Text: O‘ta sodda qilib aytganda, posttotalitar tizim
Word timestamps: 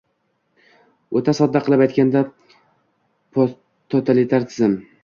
O‘ta 1.19 1.35
sodda 1.41 1.61
qilib 1.67 1.83
aytganda, 1.87 2.25
posttotalitar 3.39 4.53
tizim 4.53 4.79